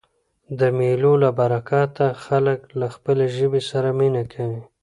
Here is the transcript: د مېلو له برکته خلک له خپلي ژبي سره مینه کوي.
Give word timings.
د 0.59 0.61
مېلو 0.77 1.13
له 1.23 1.29
برکته 1.39 2.05
خلک 2.25 2.59
له 2.79 2.87
خپلي 2.95 3.25
ژبي 3.37 3.61
سره 3.69 3.89
مینه 3.99 4.23
کوي. 4.33 4.61